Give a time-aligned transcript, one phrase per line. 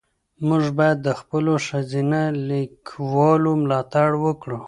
[0.47, 4.59] موږ باید د خپلو ښځینه لیکوالو ملاتړ وکړو.